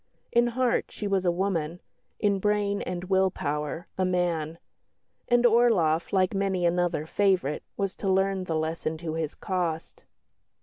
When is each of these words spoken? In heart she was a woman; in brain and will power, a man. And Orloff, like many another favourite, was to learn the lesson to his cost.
In 0.31 0.47
heart 0.57 0.85
she 0.89 1.05
was 1.05 1.25
a 1.25 1.31
woman; 1.31 1.79
in 2.19 2.39
brain 2.39 2.81
and 2.81 3.03
will 3.03 3.29
power, 3.29 3.85
a 3.99 4.03
man. 4.03 4.57
And 5.27 5.45
Orloff, 5.45 6.11
like 6.11 6.33
many 6.33 6.65
another 6.65 7.05
favourite, 7.05 7.61
was 7.77 7.93
to 7.97 8.09
learn 8.09 8.45
the 8.45 8.55
lesson 8.55 8.97
to 8.97 9.13
his 9.13 9.35
cost. 9.35 10.01